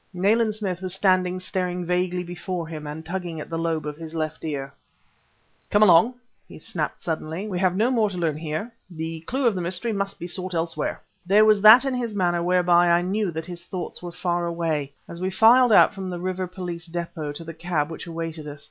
[0.15, 4.15] Nayland Smith was standing staring vaguely before him and tugging at the lobe of his
[4.15, 4.73] left ear.
[5.69, 6.15] "Come along!"
[6.47, 7.47] he snapped suddenly.
[7.47, 10.55] "We have no more to learn here: the clue to the mystery must be sought
[10.55, 14.47] elsewhere." There was that in his manner whereby I knew that his thoughts were far
[14.47, 18.47] away, as we filed out from the River Police Depôt to the cab which awaited
[18.47, 18.59] us.